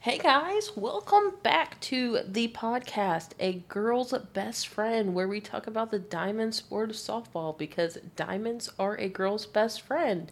[0.00, 5.90] Hey guys, welcome back to the podcast, A Girl's Best Friend, where we talk about
[5.90, 10.30] the diamond sport of softball because diamonds are a girl's best friend.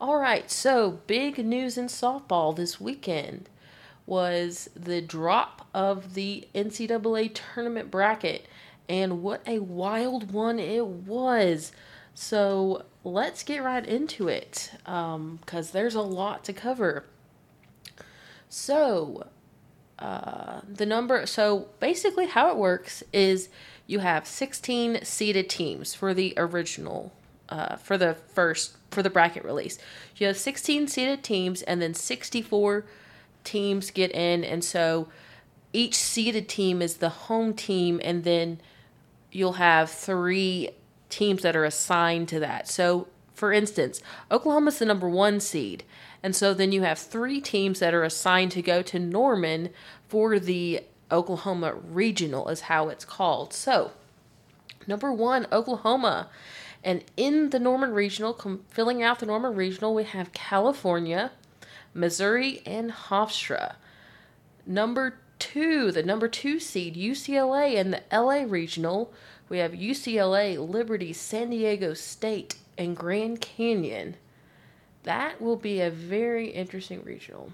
[0.00, 3.50] All right, so big news in softball this weekend
[4.06, 8.46] was the drop of the NCAA tournament bracket,
[8.88, 11.72] and what a wild one it was.
[12.14, 17.04] So let's get right into it because um, there's a lot to cover.
[18.56, 19.26] So,
[19.98, 23.48] uh, the number, so basically, how it works is
[23.88, 27.12] you have 16 seeded teams for the original,
[27.48, 29.76] uh, for the first, for the bracket release.
[30.16, 32.84] You have 16 seeded teams, and then 64
[33.42, 35.08] teams get in, and so
[35.72, 38.60] each seeded team is the home team, and then
[39.32, 40.70] you'll have three
[41.08, 42.68] teams that are assigned to that.
[42.68, 43.08] So,
[43.44, 45.84] for instance, Oklahoma's the number one seed.
[46.22, 49.68] And so then you have three teams that are assigned to go to Norman
[50.08, 50.80] for the
[51.12, 53.52] Oklahoma Regional, is how it's called.
[53.52, 53.92] So,
[54.86, 56.30] number one, Oklahoma.
[56.82, 58.32] And in the Norman Regional,
[58.70, 61.30] filling out the Norman Regional, we have California,
[61.92, 63.74] Missouri, and Hofstra.
[64.64, 69.12] Number two, the number two seed, UCLA, and the LA Regional,
[69.50, 74.16] we have UCLA, Liberty, San Diego State, and Grand Canyon.
[75.04, 77.52] That will be a very interesting regional.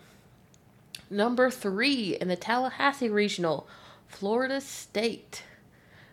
[1.11, 3.67] Number three in the Tallahassee regional,
[4.07, 5.43] Florida State.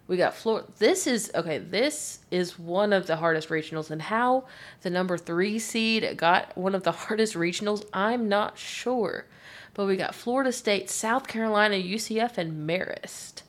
[0.07, 0.67] We got Florida.
[0.79, 1.57] This is okay.
[1.57, 4.45] This is one of the hardest regionals, and how
[4.81, 9.25] the number three seed got one of the hardest regionals, I'm not sure.
[9.73, 13.43] But we got Florida State, South Carolina, UCF, and Marist.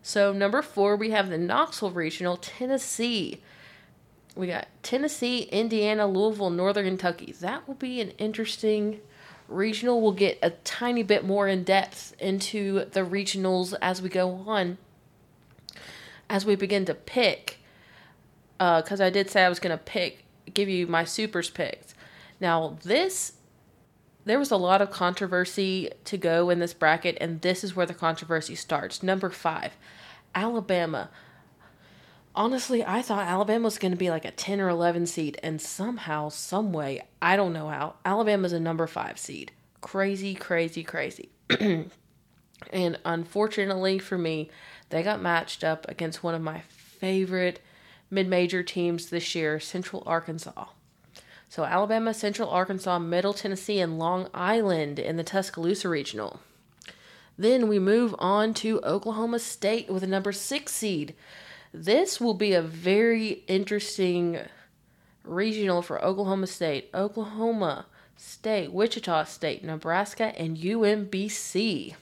[0.00, 3.42] So number four, we have the Knoxville regional, Tennessee,
[4.34, 7.32] we got Tennessee, Indiana, Louisville, Northern Kentucky.
[7.40, 9.00] That will be an interesting
[9.48, 10.00] regional.
[10.00, 14.78] We'll get a tiny bit more in depth into the regionals as we go on,
[16.28, 17.58] as we begin to pick.
[18.58, 21.94] Because uh, I did say I was going to pick, give you my supers picks.
[22.40, 23.34] Now, this,
[24.24, 27.86] there was a lot of controversy to go in this bracket, and this is where
[27.86, 29.02] the controversy starts.
[29.02, 29.72] Number five,
[30.34, 31.10] Alabama
[32.34, 35.60] honestly, I thought Alabama was going to be like a 10 or 11 seed, and
[35.60, 39.52] somehow, some way, I don't know how, Alabama's a number five seed.
[39.80, 41.28] Crazy, crazy, crazy.
[42.72, 44.50] and unfortunately for me,
[44.90, 47.60] they got matched up against one of my favorite
[48.10, 50.66] mid major teams this year, Central Arkansas.
[51.48, 56.40] So, Alabama, Central Arkansas, Middle Tennessee, and Long Island in the Tuscaloosa Regional.
[57.38, 61.14] Then we move on to Oklahoma State with a number six seed
[61.74, 64.38] this will be a very interesting
[65.24, 67.86] regional for Oklahoma State, Oklahoma
[68.16, 71.96] State, Wichita State, Nebraska, and UMBC.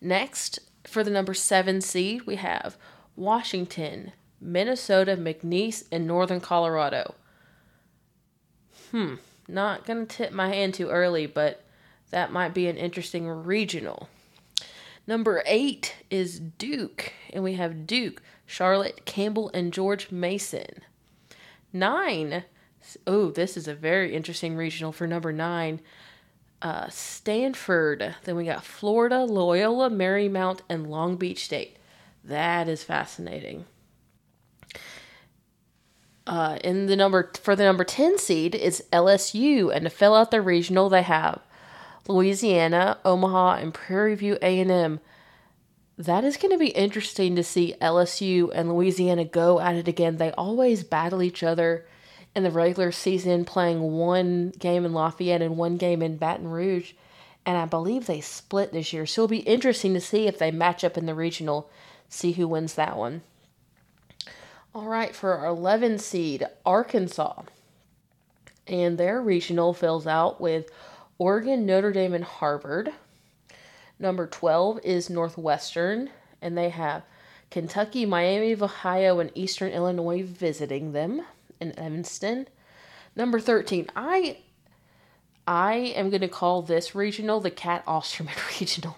[0.00, 2.76] Next, for the number seven seed, we have
[3.14, 4.10] Washington,
[4.40, 7.14] Minnesota, McNeese, and Northern Colorado.
[8.90, 9.14] Hmm,
[9.46, 11.62] not going to tip my hand too early, but
[12.10, 14.08] that might be an interesting regional.
[15.06, 20.82] Number eight is Duke, and we have Duke, Charlotte, Campbell, and George Mason.
[21.72, 22.44] Nine,
[23.06, 25.80] oh, this is a very interesting regional for number nine.
[26.60, 28.16] Uh, Stanford.
[28.24, 31.76] Then we got Florida, Loyola, Marymount, and Long Beach State.
[32.24, 33.66] That is fascinating.
[36.26, 40.32] Uh, in the number for the number 10 seed is LSU and to fill out
[40.32, 41.40] their regional they have
[42.08, 45.00] Louisiana, Omaha, and Prairie View A&M.
[45.98, 50.16] That is going to be interesting to see LSU and Louisiana go at it again.
[50.18, 51.86] They always battle each other
[52.34, 56.92] in the regular season, playing one game in Lafayette and one game in Baton Rouge.
[57.46, 59.06] And I believe they split this year.
[59.06, 61.70] So it'll be interesting to see if they match up in the regional,
[62.08, 63.22] see who wins that one.
[64.74, 67.42] All right, for our 11 seed, Arkansas.
[68.66, 70.70] And their regional fills out with
[71.18, 72.92] Oregon, Notre Dame, and Harvard.
[73.98, 76.10] Number 12 is Northwestern,
[76.42, 77.02] and they have
[77.50, 81.22] Kentucky, Miami of Ohio, and Eastern Illinois visiting them
[81.60, 82.48] in Evanston.
[83.14, 84.38] Number 13, I
[85.48, 88.96] I am going to call this regional the Cat Osterman regional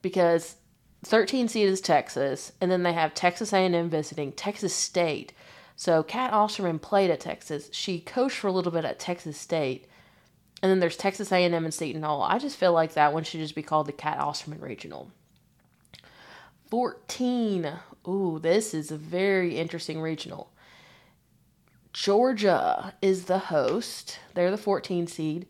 [0.00, 0.56] because
[1.04, 5.32] 13 seed is Texas, and then they have Texas A&M visiting Texas State.
[5.76, 7.68] So Cat Osterman played at Texas.
[7.72, 9.86] She coached for a little bit at Texas State,
[10.62, 12.22] and then there's Texas A&M and Seton Hall.
[12.22, 15.10] I just feel like that one should just be called the Cat Osterman Regional.
[16.70, 17.72] 14.
[18.08, 20.50] Ooh, this is a very interesting regional.
[21.92, 24.18] Georgia is the host.
[24.34, 25.46] They're the 14 seed.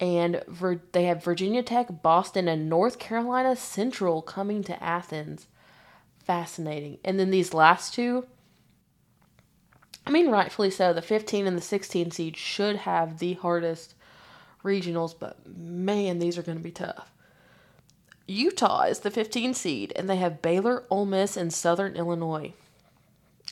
[0.00, 5.46] and Vir- they have Virginia Tech, Boston, and North Carolina Central coming to Athens.
[6.18, 6.98] Fascinating.
[7.04, 8.26] And then these last two,
[10.06, 10.92] I mean, rightfully so.
[10.92, 13.94] The 15 and the 16 seed should have the hardest
[14.64, 17.10] regionals, but man, these are going to be tough.
[18.26, 22.54] Utah is the 15 seed, and they have Baylor, Ole Miss, and Southern Illinois.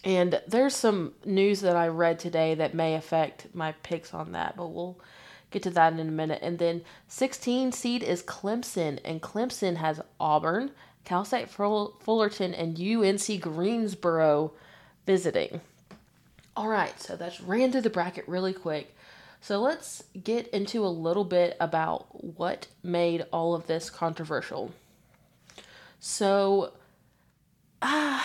[0.03, 4.57] And there's some news that I read today that may affect my picks on that,
[4.57, 4.99] but we'll
[5.51, 6.41] get to that in a minute.
[6.43, 10.71] And then 16 seed is Clemson, and Clemson has Auburn,
[11.05, 14.53] Cal State Fullerton, and UNC Greensboro
[15.07, 15.61] visiting.
[16.57, 18.95] All right, so that's ran through the bracket really quick.
[19.43, 24.71] So let's get into a little bit about what made all of this controversial.
[25.99, 26.73] So,
[27.83, 28.23] uh,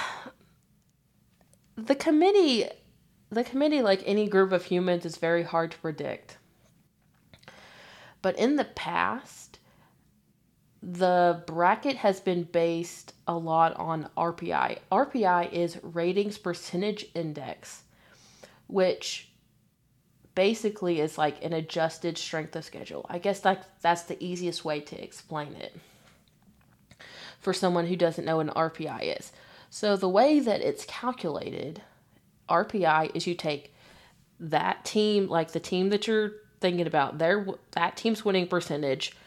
[1.75, 2.69] the committee
[3.29, 6.37] the committee like any group of humans is very hard to predict
[8.21, 9.59] but in the past
[10.81, 14.77] the bracket has been based a lot on RPI.
[14.91, 17.83] RPI is ratings percentage index,
[18.67, 19.29] which
[20.37, 23.03] basically is like an adjusted strength of schedule.
[23.09, 25.75] I guess like that's the easiest way to explain it
[27.39, 29.31] for someone who doesn't know what an RPI is.
[29.71, 31.81] So the way that it's calculated,
[32.47, 33.73] RPI is you take
[34.39, 39.17] that team, like the team that you're thinking about, their that team's winning percentage,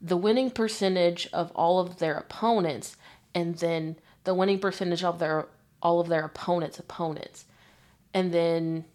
[0.00, 2.96] the winning percentage of all of their opponents,
[3.34, 5.46] and then the winning percentage of their
[5.82, 7.44] all of their opponents' opponents.
[8.14, 8.86] And then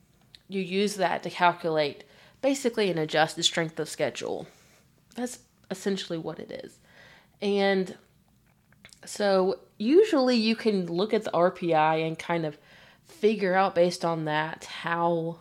[0.50, 2.04] you use that to calculate
[2.42, 4.48] basically an adjusted strength of schedule.
[5.16, 5.40] That's
[5.72, 6.80] essentially what it is.
[7.42, 7.96] And
[9.06, 12.58] so usually you can look at the RPI and kind of
[13.06, 15.40] figure out based on that how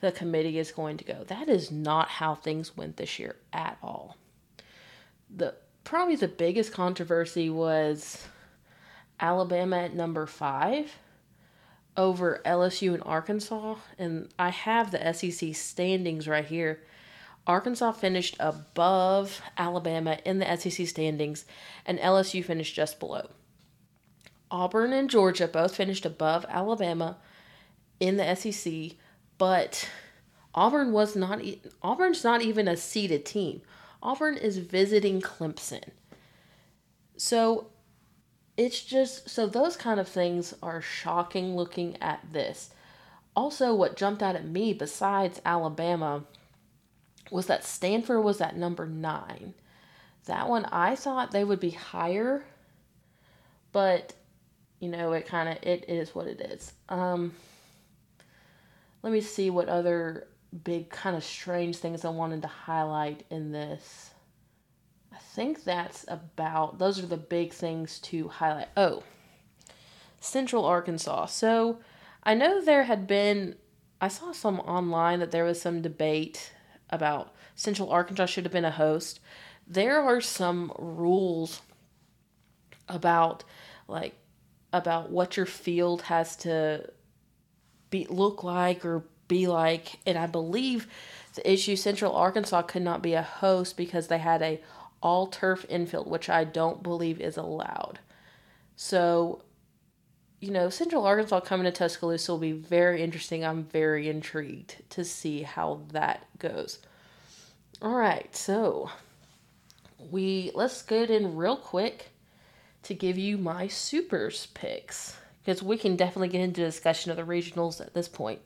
[0.00, 1.24] the committee is going to go.
[1.24, 4.16] That is not how things went this year at all.
[5.34, 8.26] The probably the biggest controversy was
[9.20, 10.92] Alabama at number 5
[11.96, 16.80] over LSU and Arkansas and I have the SEC standings right here.
[17.46, 21.44] Arkansas finished above Alabama in the SEC standings,
[21.84, 23.28] and LSU finished just below.
[24.50, 27.18] Auburn and Georgia both finished above Alabama
[28.00, 28.96] in the SEC,
[29.38, 29.88] but
[30.54, 31.40] Auburn was not
[31.82, 33.62] Auburn's not even a seeded team.
[34.02, 35.84] Auburn is visiting Clemson.
[37.16, 37.68] So
[38.56, 42.70] it's just so those kind of things are shocking looking at this.
[43.34, 46.24] Also, what jumped out at me besides Alabama
[47.30, 49.54] was that Stanford was at number nine.
[50.24, 52.44] That one I thought they would be higher,
[53.72, 54.14] but
[54.80, 56.72] you know it kind of it is what it is.
[56.88, 57.34] Um,
[59.02, 60.26] let me see what other
[60.64, 64.10] big kind of strange things I wanted to highlight in this.
[65.36, 68.68] Think that's about those are the big things to highlight.
[68.74, 69.02] Oh,
[70.18, 71.26] Central Arkansas.
[71.26, 71.80] So
[72.22, 73.56] I know there had been
[74.00, 76.54] I saw some online that there was some debate
[76.88, 79.20] about Central Arkansas should have been a host.
[79.66, 81.60] There are some rules
[82.88, 83.44] about
[83.88, 84.14] like
[84.72, 86.90] about what your field has to
[87.90, 90.86] be look like or be like and I believe
[91.34, 94.62] the issue Central Arkansas could not be a host because they had a
[95.02, 97.98] all turf infield which I don't believe is allowed.
[98.76, 99.42] So
[100.40, 103.44] you know, Central Arkansas coming to Tuscaloosa will be very interesting.
[103.44, 106.78] I'm very intrigued to see how that goes.
[107.80, 108.90] All right, so
[110.10, 112.10] we let's get in real quick
[112.84, 117.22] to give you my supers picks because we can definitely get into discussion of the
[117.22, 118.40] regionals at this point.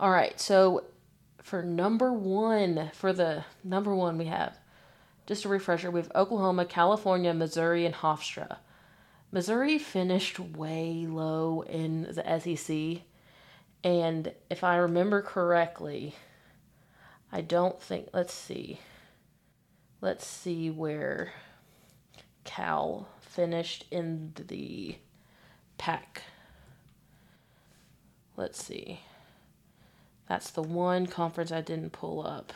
[0.00, 0.84] All right, so
[1.42, 4.56] for number one, for the number one, we have
[5.28, 5.90] just a refresher.
[5.90, 8.56] We have Oklahoma, California, Missouri, and Hofstra.
[9.30, 13.02] Missouri finished way low in the SEC,
[13.84, 16.14] and if I remember correctly,
[17.30, 18.08] I don't think.
[18.14, 18.80] Let's see.
[20.00, 21.34] Let's see where
[22.44, 24.96] Cal finished in the
[25.76, 26.22] pack.
[28.34, 29.00] Let's see.
[30.26, 32.54] That's the one conference I didn't pull up.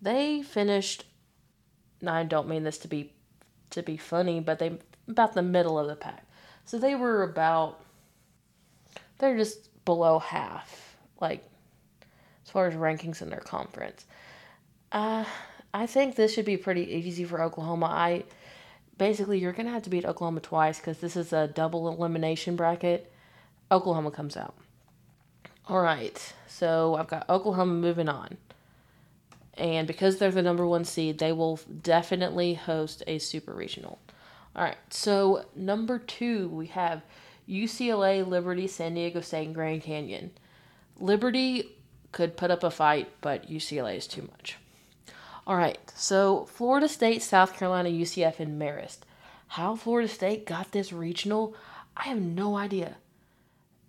[0.00, 1.04] They finished.
[2.06, 3.12] I don't mean this to be
[3.70, 4.78] to be funny, but they
[5.08, 6.24] about the middle of the pack.
[6.64, 7.80] So they were about
[9.18, 11.44] they're just below half, like
[12.44, 14.04] as far as rankings in their conference.
[14.92, 15.24] Uh,
[15.74, 17.86] I think this should be pretty easy for Oklahoma.
[17.86, 18.24] I
[18.96, 23.12] basically you're gonna have to beat Oklahoma twice because this is a double elimination bracket.
[23.70, 24.54] Oklahoma comes out.
[25.68, 28.38] All right, so I've got Oklahoma moving on,
[29.58, 33.98] And because they're the number one seed, they will definitely host a super regional.
[34.54, 37.02] All right, so number two, we have
[37.48, 40.30] UCLA, Liberty, San Diego State, and Grand Canyon.
[40.98, 41.76] Liberty
[42.12, 44.56] could put up a fight, but UCLA is too much.
[45.46, 48.98] All right, so Florida State, South Carolina, UCF, and Marist.
[49.48, 51.56] How Florida State got this regional,
[51.96, 52.96] I have no idea.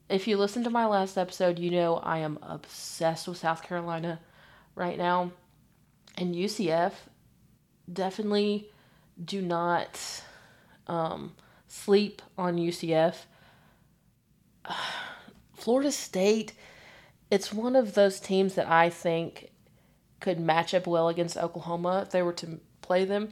[0.07, 4.19] If you listen to my last episode, you know I am obsessed with South Carolina
[4.73, 5.31] right now.
[6.19, 6.91] And UCF
[7.91, 8.69] definitely
[9.23, 10.21] do not
[10.85, 11.33] um,
[11.69, 13.15] sleep on UCF.
[15.55, 16.51] Florida State,
[17.31, 19.51] it's one of those teams that I think
[20.19, 23.29] could match up well against Oklahoma if they were to play them.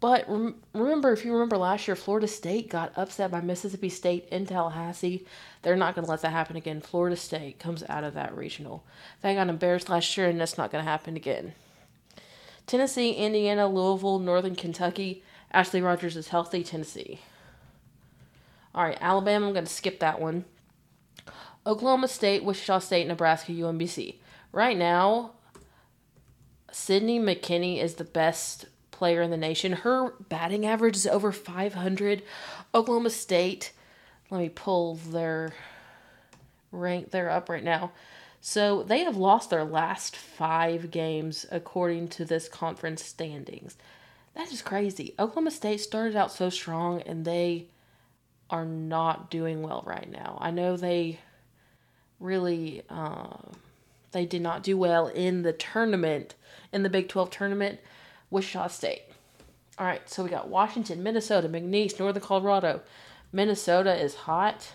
[0.00, 4.28] But rem- remember, if you remember last year, Florida State got upset by Mississippi State
[4.30, 5.24] in Tallahassee.
[5.62, 6.80] They're not going to let that happen again.
[6.80, 8.84] Florida State comes out of that regional.
[9.22, 11.54] They got embarrassed last year, and that's not going to happen again.
[12.66, 15.22] Tennessee, Indiana, Louisville, Northern Kentucky.
[15.52, 16.64] Ashley Rogers is healthy.
[16.64, 17.20] Tennessee.
[18.74, 20.44] All right, Alabama, I'm going to skip that one.
[21.66, 24.16] Oklahoma State, Wichita State, Nebraska, UMBC.
[24.52, 25.32] Right now,
[26.72, 29.72] Sydney McKinney is the best player in the nation.
[29.72, 32.22] Her batting average is over 500.
[32.74, 33.72] Oklahoma State,
[34.30, 35.52] let me pull their
[36.70, 37.10] rank.
[37.10, 37.92] They're up right now.
[38.40, 43.76] So they have lost their last five games according to this conference standings.
[44.34, 45.14] That is crazy.
[45.18, 47.68] Oklahoma State started out so strong and they
[48.50, 50.38] are not doing well right now.
[50.40, 51.20] I know they
[52.20, 53.38] really uh,
[54.12, 56.34] they did not do well in the tournament
[56.72, 57.80] in the Big 12 tournament
[58.34, 59.02] Wichita State.
[59.78, 62.82] All right, so we got Washington, Minnesota, McNeese, Northern Colorado.
[63.32, 64.72] Minnesota is hot.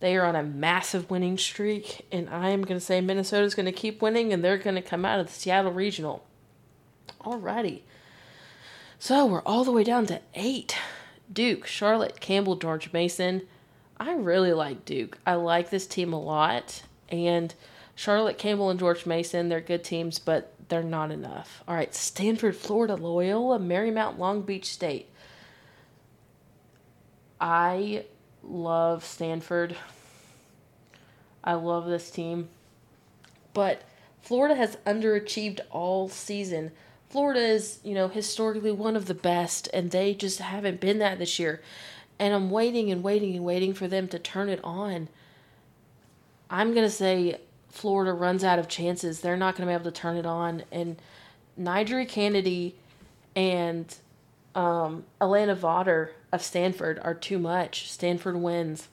[0.00, 3.54] They are on a massive winning streak, and I am going to say Minnesota is
[3.54, 6.24] going to keep winning, and they're going to come out of the Seattle Regional.
[7.20, 7.82] Alrighty.
[8.98, 10.76] So we're all the way down to eight.
[11.32, 13.42] Duke, Charlotte, Campbell, George Mason.
[13.98, 15.18] I really like Duke.
[15.26, 16.82] I like this team a lot.
[17.08, 17.54] And
[17.94, 21.62] Charlotte, Campbell, and George Mason, they're good teams, but they're not enough.
[21.68, 25.08] All right, Stanford, Florida, Loyola, Marymount, Long Beach State.
[27.40, 28.04] I
[28.42, 29.76] love Stanford.
[31.42, 32.48] I love this team.
[33.52, 33.82] But
[34.20, 36.72] Florida has underachieved all season.
[37.08, 41.18] Florida is, you know, historically one of the best, and they just haven't been that
[41.18, 41.62] this year.
[42.18, 45.08] And I'm waiting and waiting and waiting for them to turn it on.
[46.48, 47.40] I'm going to say
[47.74, 50.62] Florida runs out of chances, they're not going to be able to turn it on.
[50.70, 50.96] And
[51.60, 52.76] NiJaree Canady
[53.34, 53.92] and
[54.54, 57.90] um, Alana Vawter of Stanford are too much.
[57.90, 58.88] Stanford wins.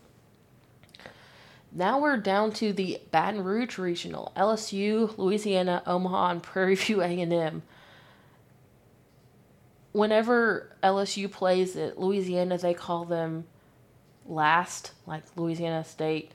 [1.72, 4.34] Now we're down to the Baton Rouge Regional.
[4.36, 7.62] LSU, Louisiana, Omaha, and Prairie View A&M.
[9.92, 13.46] Whenever LSU plays at Louisiana, they call them
[14.26, 16.32] last, like Louisiana State.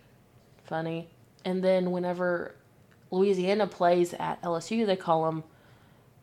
[0.64, 1.08] Funny.
[1.46, 2.56] And then whenever
[3.12, 5.44] Louisiana plays at LSU, they call them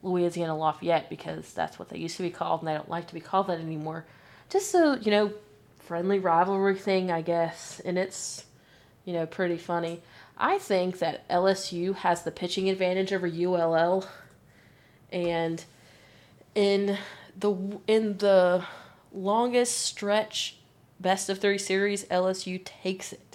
[0.03, 3.13] Louisiana Lafayette because that's what they used to be called, and they don't like to
[3.13, 4.05] be called that anymore.
[4.49, 5.33] Just so you know,
[5.79, 8.43] friendly rivalry thing, I guess, and it's
[9.05, 10.01] you know pretty funny.
[10.37, 14.05] I think that LSU has the pitching advantage over ULL,
[15.09, 15.63] and
[16.53, 16.97] in
[17.39, 18.65] the in the
[19.13, 20.57] longest stretch
[20.99, 23.32] best of three series, LSU takes it.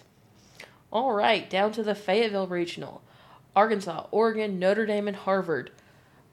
[0.91, 3.03] All right, down to the Fayetteville Regional.
[3.55, 5.71] Arkansas, Oregon, Notre Dame, and Harvard.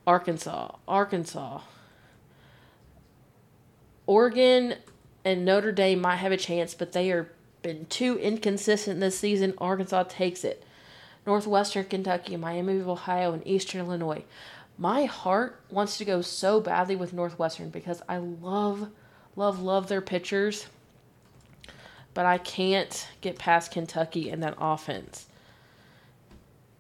[0.08, 1.62] Arkansas, Arkansas.
[4.06, 4.76] Oregon
[5.24, 7.32] and Notre Dame might have a chance, but they are
[7.64, 9.56] been too inconsistent this season.
[9.58, 10.64] Arkansas takes it.
[11.26, 14.24] Northwestern Kentucky, Miami of Ohio, and Eastern Illinois.
[14.78, 18.90] My heart wants to go so badly with Northwestern because I love,
[19.36, 20.68] love, love their pitchers
[22.16, 25.28] but I can't get past Kentucky in that offense.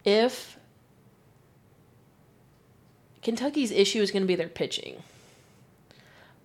[0.04, 0.58] If
[3.22, 5.04] Kentucky's issue is going to be their pitching,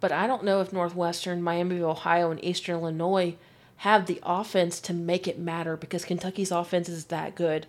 [0.01, 3.37] but I don't know if Northwestern, Miami Ohio, and Eastern Illinois
[3.79, 7.67] have the offense to make it matter because Kentucky's offense is that good.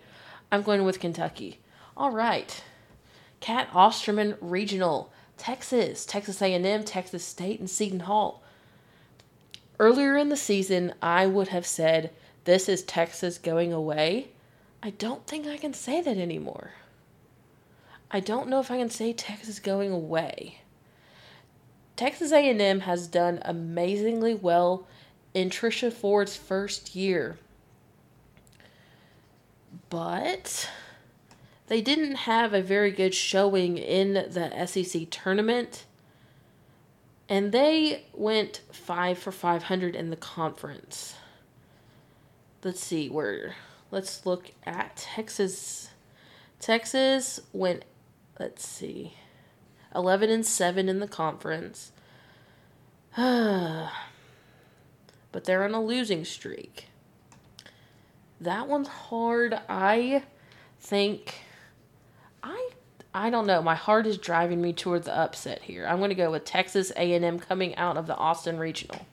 [0.50, 1.60] I'm going with Kentucky.
[1.96, 2.64] All right.
[3.40, 8.41] Cat Osterman Regional, Texas, Texas A&M, Texas State, and Seton Hall.
[9.78, 12.10] Earlier in the season, I would have said,
[12.44, 14.28] This is Texas going away.
[14.82, 16.72] I don't think I can say that anymore.
[18.10, 20.58] I don't know if I can say Texas going away.
[21.96, 24.86] Texas A&M has done amazingly well
[25.34, 27.38] in Trisha Ford's first year.
[29.88, 30.68] But
[31.68, 35.86] they didn't have a very good showing in the SEC tournament.
[37.32, 41.14] And they went 5 for 500 in the conference.
[42.62, 43.54] Let's see where
[43.90, 45.88] let's look at Texas.
[46.60, 47.86] Texas went
[48.38, 49.14] let's see.
[49.94, 51.92] 11 and 7 in the conference.
[53.16, 53.88] but
[55.44, 56.88] they're on a losing streak.
[58.42, 59.58] That one's hard.
[59.70, 60.24] I
[60.78, 61.36] think
[62.42, 62.72] I
[63.14, 63.60] I don't know.
[63.60, 65.86] My heart is driving me toward the upset here.
[65.86, 69.06] I'm going to go with Texas A&M coming out of the Austin Regional.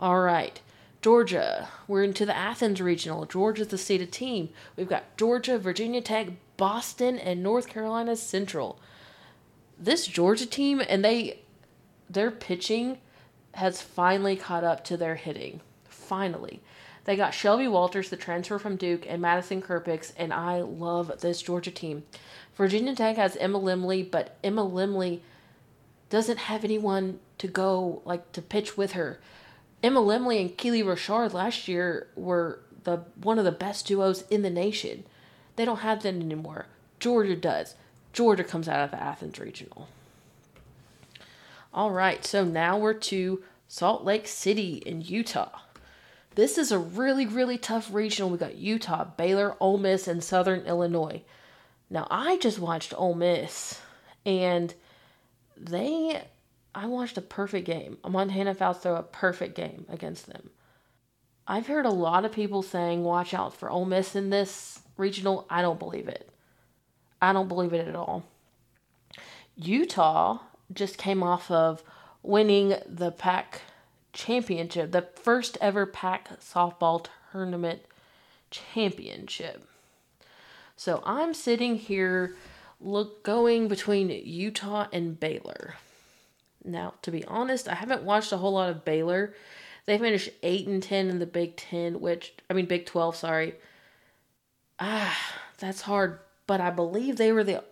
[0.00, 0.60] All right.
[1.00, 1.68] Georgia.
[1.86, 3.26] We're into the Athens Regional.
[3.26, 4.48] Georgia's the seeded team.
[4.76, 8.80] We've got Georgia, Virginia Tech, Boston, and North Carolina Central.
[9.78, 11.40] This Georgia team and they
[12.10, 12.98] their pitching
[13.54, 15.60] has finally caught up to their hitting.
[15.88, 16.60] Finally.
[17.04, 21.40] They got Shelby Walters, the transfer from Duke, and Madison Kerpix, and I love this
[21.40, 22.04] Georgia team.
[22.60, 25.20] Virginia Tech has Emma Lemley, but Emma Lemley
[26.10, 29.18] doesn't have anyone to go like to pitch with her.
[29.82, 34.42] Emma Lemley and Keely Rochard last year were the one of the best duos in
[34.42, 35.04] the nation.
[35.56, 36.66] They don't have that anymore.
[36.98, 37.76] Georgia does.
[38.12, 39.88] Georgia comes out of the Athens Regional.
[41.72, 45.60] All right, so now we're to Salt Lake City in Utah.
[46.34, 48.28] This is a really, really tough regional.
[48.28, 51.22] We got Utah, Baylor, Ole Miss, and Southern Illinois.
[51.90, 53.80] Now, I just watched Ole Miss,
[54.24, 54.72] and
[55.56, 56.22] they,
[56.72, 57.98] I watched a perfect game.
[58.08, 60.50] Montana Fouts throw a perfect game against them.
[61.48, 65.46] I've heard a lot of people saying, watch out for Ole Miss in this regional.
[65.50, 66.30] I don't believe it.
[67.20, 68.24] I don't believe it at all.
[69.56, 70.38] Utah
[70.72, 71.82] just came off of
[72.22, 73.62] winning the Pac
[74.12, 77.82] championship, the first ever Pac softball tournament
[78.50, 79.66] championship.
[80.80, 82.36] So I'm sitting here
[82.80, 85.74] look going between Utah and Baylor.
[86.64, 89.34] Now, to be honest, I haven't watched a whole lot of Baylor.
[89.84, 93.56] They finished 8 and 10 in the Big 10, which I mean Big 12, sorry.
[94.78, 95.14] Ah,
[95.58, 97.62] that's hard, but I believe they were the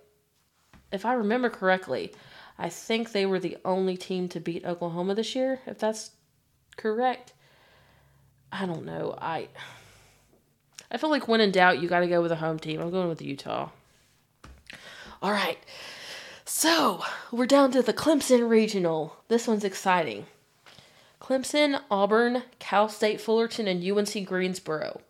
[0.93, 2.13] if I remember correctly,
[2.59, 6.11] I think they were the only team to beat Oklahoma this year, if that's
[6.77, 7.33] correct.
[8.53, 9.17] I don't know.
[9.19, 9.49] I
[10.91, 12.81] I feel like when in doubt, you got to go with a home team.
[12.81, 13.71] I'm going with Utah.
[15.21, 15.59] All right.
[16.45, 19.17] So, we're down to the Clemson Regional.
[19.29, 20.27] This one's exciting.
[21.21, 25.01] Clemson, Auburn, Cal State Fullerton, and UNC Greensboro.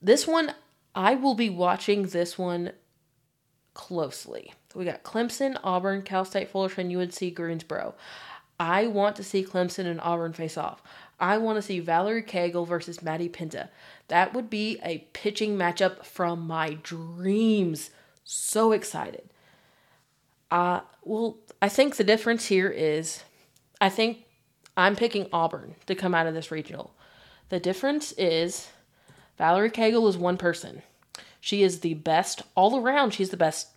[0.00, 0.54] This one,
[0.94, 2.72] I will be watching this one
[3.74, 4.54] closely.
[4.74, 7.94] We got Clemson, Auburn, Cal State Fullerton, UNC Greensboro.
[8.60, 10.82] I want to see Clemson and Auburn face off.
[11.20, 13.68] I want to see Valerie Cagle versus Maddie Penta.
[14.08, 17.90] That would be a pitching matchup from my dreams.
[18.24, 19.28] So excited.
[20.50, 23.22] Uh, well, I think the difference here is
[23.80, 24.24] I think
[24.76, 26.94] I'm picking Auburn to come out of this regional.
[27.50, 28.68] The difference is
[29.36, 30.82] Valerie Cagle is one person.
[31.40, 33.12] She is the best all around.
[33.12, 33.68] She's the best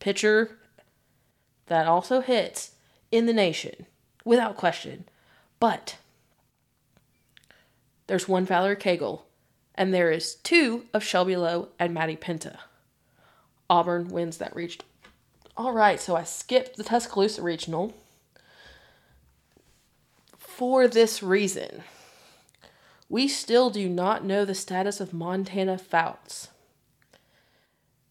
[0.00, 0.58] pitcher
[1.66, 2.72] that also hits
[3.10, 3.86] in the nation
[4.24, 5.04] without question.
[5.60, 5.96] But
[8.12, 9.22] there's one Valerie Cagle,
[9.74, 12.58] and there is two of Shelby Lowe and Maddie Penta.
[13.70, 14.82] Auburn wins that region.
[15.56, 17.94] All right, so I skipped the Tuscaloosa regional
[20.36, 21.84] for this reason.
[23.08, 26.48] We still do not know the status of Montana Fouts.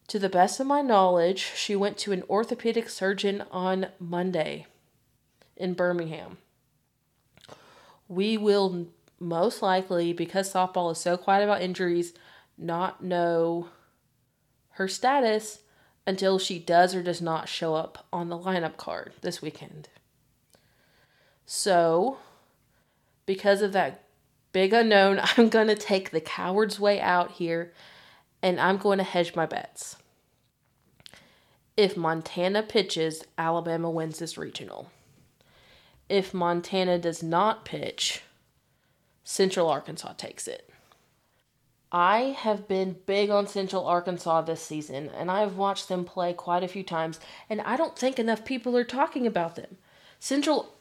[0.08, 4.66] To the best of my knowledge, she went to an orthopedic surgeon on Monday
[5.56, 6.38] in Birmingham.
[8.08, 8.88] We will
[9.22, 12.12] most likely, because softball is so quiet about injuries,
[12.58, 13.68] not know
[14.72, 15.60] her status
[16.06, 19.88] until she does or does not show up on the lineup card this weekend.
[21.46, 22.18] So,
[23.26, 24.04] because of that
[24.52, 27.72] big unknown, I'm going to take the coward's way out here
[28.42, 29.96] and I'm going to hedge my bets.
[31.76, 34.90] If Montana pitches, Alabama wins this regional
[36.12, 38.22] if Montana does not pitch,
[39.24, 40.68] Central Arkansas takes it.
[41.90, 46.62] I have been big on Central Arkansas this season, and I've watched them play quite
[46.62, 49.76] a few times, and I don't think enough people are talking about them.
[50.18, 50.74] Central,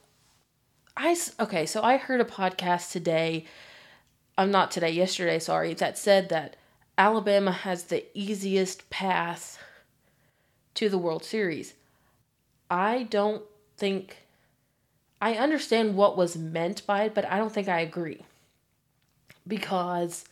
[0.96, 3.46] I okay, so I heard a podcast today.
[4.38, 6.56] I'm um, not today, yesterday, sorry, that said that
[6.98, 9.60] Alabama has the easiest path
[10.76, 11.74] to the World Series.
[12.70, 13.44] I don't
[13.76, 14.24] think
[15.22, 18.22] I understand what was meant by it, but I don't think I agree.
[19.48, 20.26] Because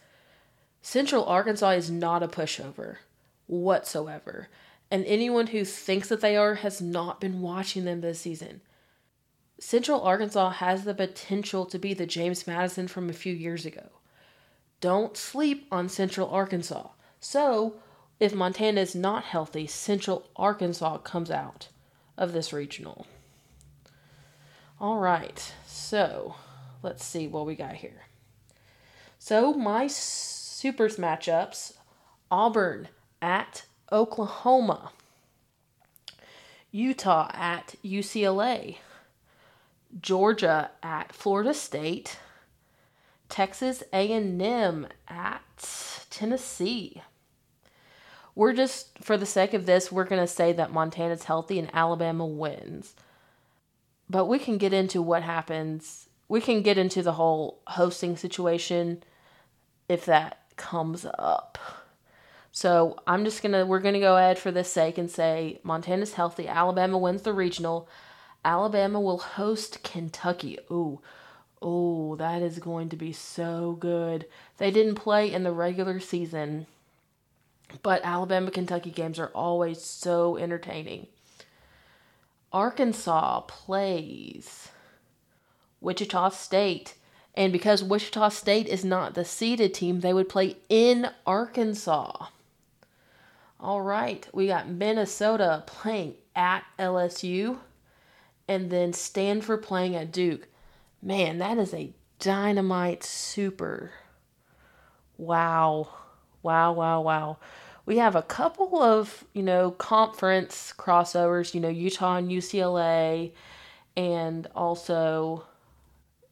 [0.82, 2.98] Central Arkansas is not a pushover.
[3.48, 4.48] whatsoever.
[4.92, 8.62] And anyone who thinks that they are has not been watching them this season.
[9.60, 13.90] Central Arkansas has the potential to be the James Madison from a few years ago.
[14.82, 16.90] Don't sleep on Central Arkansas.
[17.20, 17.76] So,
[18.20, 21.68] if Montana is not healthy, Central Arkansas comes out
[22.18, 23.06] of this regional.
[24.80, 26.36] All right, so
[26.82, 28.04] let's see what we got here.
[29.22, 31.74] So, my supers matchups
[32.32, 32.88] Auburn
[33.22, 34.94] at Oklahoma,
[36.72, 38.78] Utah at UCLA,
[40.02, 42.18] Georgia at Florida State,
[43.28, 47.02] Texas A&M at Tennessee.
[48.36, 51.70] We're just for the sake of this, we're going to say that Montana's healthy and
[51.74, 52.96] Alabama wins.
[54.10, 56.08] But we can get into what happens.
[56.30, 59.04] We can get into the whole hosting situation
[59.90, 61.58] if that comes up.
[62.52, 66.48] So I'm just gonna we're gonna go ahead for this sake and say Montana's healthy.
[66.48, 67.90] Alabama wins the regional.
[68.46, 70.58] Alabama will host Kentucky.
[70.72, 71.02] Ooh,
[71.62, 74.26] oh, that is going to be so good.
[74.58, 76.66] They didn't play in the regular season,
[77.84, 81.08] but Alabama Kentucky games are always so entertaining.
[82.52, 84.70] Arkansas plays
[85.82, 86.96] Wichita State.
[87.40, 92.26] And because Wichita State is not the seeded team, they would play in Arkansas.
[93.62, 97.60] All right, we got Minnesota playing at LSU
[98.50, 100.50] and then Stanford playing at Duke.
[101.02, 103.94] Man, that is a dynamite super.
[105.18, 105.88] Wow.
[106.44, 107.38] Wow, wow, wow.
[107.86, 113.32] We have a couple of, you know, conference crossovers, you know, Utah and UCLA
[113.96, 115.46] and also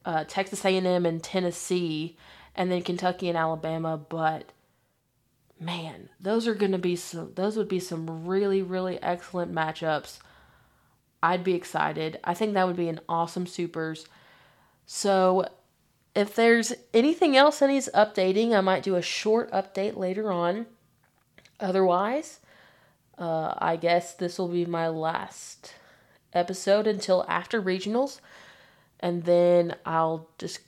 [0.04, 2.16] uh, Texas A&M and Tennessee
[2.54, 4.52] and then Kentucky and Alabama, but
[5.60, 10.18] man, those are going to be some those would be some really really excellent matchups.
[11.22, 12.20] I'd be excited.
[12.22, 14.06] I think that would be an awesome supers.
[14.86, 15.48] So,
[16.14, 20.66] if there's anything else that needs updating, I might do a short update later on.
[21.60, 22.40] Otherwise,
[23.18, 25.74] uh, I guess this will be my last
[26.32, 28.20] episode until after regionals,
[29.00, 30.60] and then I'll just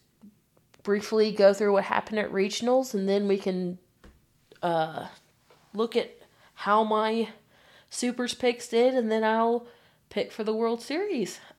[0.83, 3.79] briefly go through what happened at regionals, and then we can
[4.63, 5.07] uh,
[5.75, 6.17] look at
[6.55, 7.31] how my
[7.89, 9.67] supers picks did, and then I'll
[10.09, 11.41] pick for the World Series.